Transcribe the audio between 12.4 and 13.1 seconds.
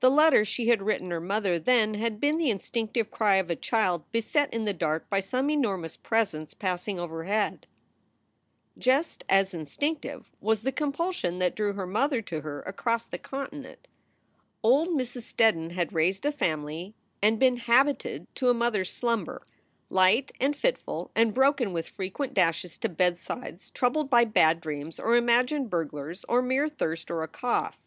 her across